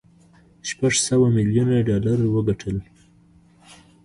[0.69, 2.77] شپږ سوه ميليونه ډالر وګټل.